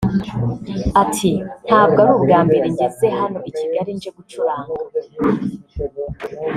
Ati 1.03 1.31
“Ntabwo 1.67 1.97
ari 2.03 2.11
ubwa 2.17 2.39
mbere 2.47 2.65
ngeze 2.73 3.07
hano 3.19 3.39
i 3.49 3.51
Kigali 3.57 3.91
nje 3.97 4.09
gucuranga 4.17 4.79